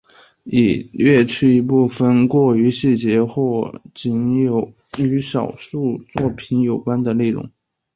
[0.45, 7.47] 已略去一部分过于细节或仅与其中少数作品有关的内容。